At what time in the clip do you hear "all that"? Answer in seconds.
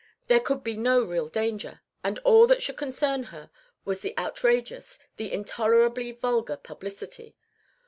2.25-2.63